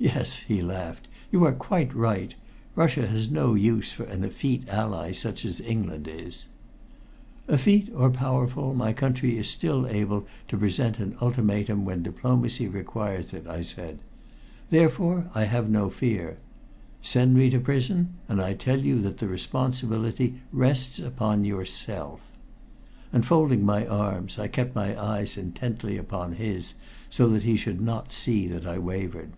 [0.00, 2.32] "Yes," he laughed, "you are quite right.
[2.76, 6.46] Russia has no use for an effete ally such as England is."
[7.48, 13.34] "Effete or powerful, my country is still able to present an ultimatum when diplomacy requires
[13.34, 13.98] it," I said.
[14.70, 16.38] "Therefore I have no fear.
[17.02, 22.20] Send me to prison, and I tell you that the responsibility rests upon yourself."
[23.12, 26.74] And folding my arms I kept my eyes intently upon his,
[27.10, 29.32] so that he should not see that I wavered.